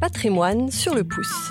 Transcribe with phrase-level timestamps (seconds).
[0.00, 1.50] Patrimoine sur le pouce.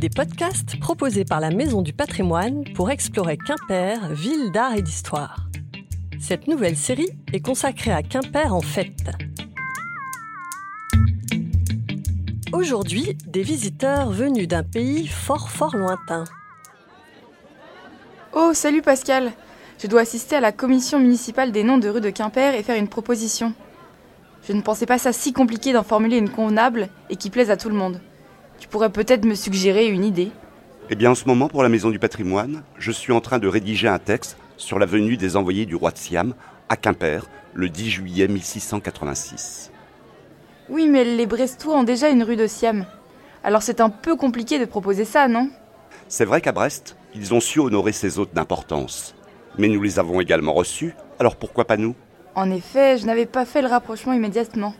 [0.00, 5.48] Des podcasts proposés par la Maison du Patrimoine pour explorer Quimper, ville d'art et d'histoire.
[6.20, 9.10] Cette nouvelle série est consacrée à Quimper en fête.
[12.52, 16.22] Aujourd'hui, des visiteurs venus d'un pays fort fort lointain.
[18.32, 19.32] Oh, salut Pascal
[19.82, 22.78] Je dois assister à la commission municipale des noms de rues de Quimper et faire
[22.78, 23.52] une proposition.
[24.46, 27.56] Je ne pensais pas ça si compliqué d'en formuler une convenable et qui plaise à
[27.56, 28.00] tout le monde.
[28.58, 30.30] Tu pourrais peut-être me suggérer une idée?
[30.90, 33.48] Eh bien, en ce moment, pour la Maison du Patrimoine, je suis en train de
[33.48, 36.34] rédiger un texte sur la venue des envoyés du roi de Siam
[36.68, 39.72] à Quimper le 10 juillet 1686.
[40.68, 42.84] Oui, mais les Brestois ont déjà une rue de Siam.
[43.42, 45.48] Alors c'est un peu compliqué de proposer ça, non?
[46.08, 49.14] C'est vrai qu'à Brest, ils ont su honorer ces hôtes d'importance.
[49.56, 51.94] Mais nous les avons également reçus, alors pourquoi pas nous?
[52.34, 54.74] En effet, je n'avais pas fait le rapprochement immédiatement.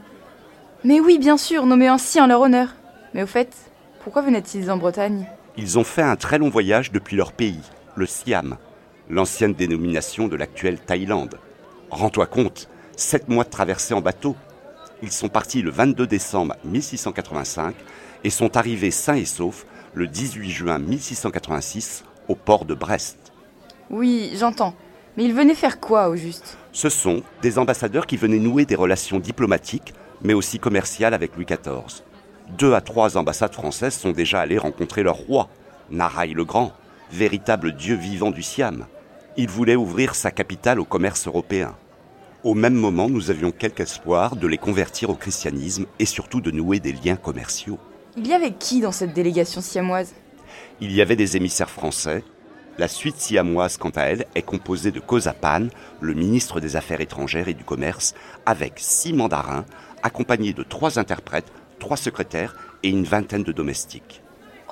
[0.83, 2.75] Mais oui, bien sûr, nommé ainsi en leur honneur.
[3.15, 3.55] Mais au fait,
[4.03, 5.27] pourquoi venaient-ils en Bretagne?
[5.57, 7.61] Ils ont fait un très long voyage depuis leur pays,
[7.95, 8.57] le Siam,
[9.09, 11.39] l'ancienne dénomination de l'actuelle Thaïlande.
[11.91, 14.35] Rends-toi compte, sept mois de traversée en bateau.
[15.01, 17.75] Ils sont partis le 22 décembre 1685
[18.25, 19.65] et sont arrivés sains et saufs
[19.95, 23.33] le 18 juin 1686 au port de Brest.
[23.91, 24.75] Oui, j'entends.
[25.17, 26.59] Mais ils venaient faire quoi au juste?
[26.73, 31.45] Ce sont des ambassadeurs qui venaient nouer des relations diplomatiques, mais aussi commerciales avec Louis
[31.45, 32.03] XIV.
[32.59, 35.49] Deux à trois ambassades françaises sont déjà allées rencontrer leur roi,
[35.91, 36.73] Naraï le Grand,
[37.13, 38.87] véritable dieu vivant du Siam.
[39.37, 41.75] Il voulait ouvrir sa capitale au commerce européen.
[42.43, 46.51] Au même moment, nous avions quelque espoir de les convertir au christianisme et surtout de
[46.51, 47.79] nouer des liens commerciaux.
[48.17, 50.13] Il y avait qui dans cette délégation siamoise?
[50.81, 52.23] Il y avait des émissaires français.
[52.77, 55.69] La suite siamoise, quant à elle, est composée de Kozapan,
[56.01, 58.15] le ministre des Affaires étrangères et du Commerce,
[58.47, 59.65] avec six mandarins,
[60.03, 64.23] accompagnés de trois interprètes, trois secrétaires et une vingtaine de domestiques.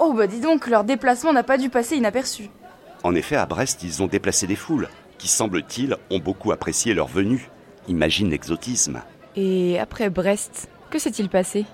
[0.01, 2.51] Oh bah dis donc, leur déplacement n'a pas dû passer inaperçu.
[3.05, 7.07] En effet, à Brest, ils ont déplacé des foules, qui, semble-t-il, ont beaucoup apprécié leur
[7.07, 7.51] venue.
[7.87, 9.01] Imagine l'exotisme.
[9.37, 11.67] Et après Brest, que s'est-il passé?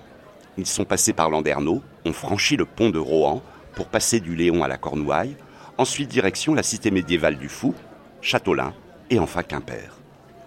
[0.57, 3.41] Ils sont passés par Landerneau, ont franchi le pont de Rohan
[3.73, 5.35] pour passer du Léon à la Cornouaille,
[5.79, 7.73] ensuite direction la cité médiévale du Fou,
[8.21, 8.73] Châteaulin
[9.09, 9.97] et enfin Quimper.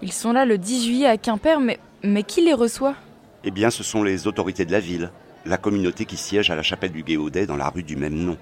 [0.03, 2.95] Ils sont là le 10 juillet à Quimper, mais, mais qui les reçoit?
[3.43, 5.11] Eh bien, ce sont les autorités de la ville,
[5.47, 8.37] la communauté qui siège à la chapelle du Guéaudet dans la rue du même nom.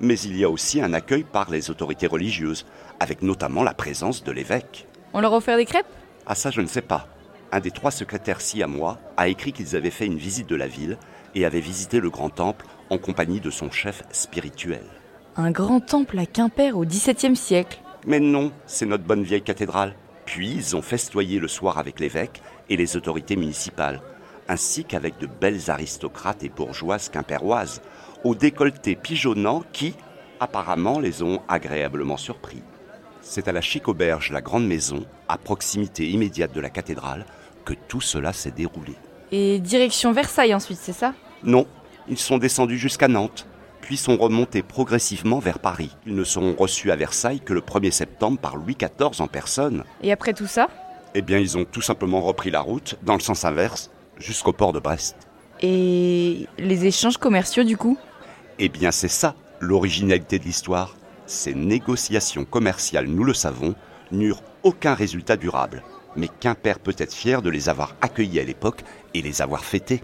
[0.00, 2.66] Mais il y a aussi un accueil par les autorités religieuses,
[3.00, 4.86] avec notamment la présence de l'évêque.
[5.14, 5.86] On leur a offert des crêpes?
[6.24, 7.08] Ah ça, je ne sais pas.
[7.50, 10.98] Un des trois secrétaires siamois a écrit qu'ils avaient fait une visite de la ville
[11.34, 14.84] et avaient visité le grand temple en compagnie de son chef spirituel.
[15.40, 17.80] Un grand temple à Quimper au XVIIe siècle.
[18.08, 19.94] Mais non, c'est notre bonne vieille cathédrale.
[20.24, 24.02] Puis ils ont festoyé le soir avec l'évêque et les autorités municipales,
[24.48, 27.82] ainsi qu'avec de belles aristocrates et bourgeoises quimpéroises,
[28.24, 29.94] au décolleté pigeonnant qui,
[30.40, 32.64] apparemment, les ont agréablement surpris.
[33.20, 37.24] C'est à la chic auberge La Grande Maison, à proximité immédiate de la cathédrale,
[37.64, 38.96] que tout cela s'est déroulé.
[39.30, 41.14] Et direction Versailles ensuite, c'est ça?
[41.44, 41.68] Non,
[42.08, 43.46] ils sont descendus jusqu'à Nantes,
[43.88, 45.96] puis sont remontés progressivement vers Paris.
[46.04, 49.82] Ils ne seront reçus à Versailles que le 1er septembre par Louis XIV en personne.
[50.02, 50.68] Et après tout ça?
[51.14, 54.74] Eh bien, ils ont tout simplement repris la route, dans le sens inverse, jusqu'au port
[54.74, 55.16] de Brest.
[55.62, 57.96] Et les échanges commerciaux du coup?
[58.58, 60.94] Eh bien, c'est ça, l'originalité de l'histoire.
[61.24, 63.74] Ces négociations commerciales, nous le savons,
[64.12, 65.82] n'eurent aucun résultat durable.
[66.14, 68.82] Mais Quimper peut être fier de les avoir accueillis à l'époque
[69.14, 70.02] et les avoir fêtés.